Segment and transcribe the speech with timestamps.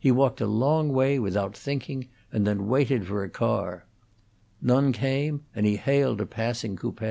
[0.00, 3.84] He walked a long way without thinking, and then waited for a car.
[4.60, 7.02] None came, and he hailed a passing coupe.